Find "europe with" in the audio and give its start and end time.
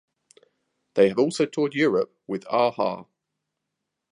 1.75-2.43